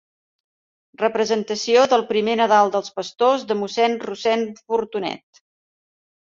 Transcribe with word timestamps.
Representació 1.01 1.83
del 1.91 2.05
"Primer 2.13 2.39
Nadal 2.41 2.73
dels 2.77 2.91
Pastors" 2.97 3.47
de 3.53 3.61
mossèn 3.63 4.01
Rossend 4.09 4.67
Fortunet. 4.67 5.47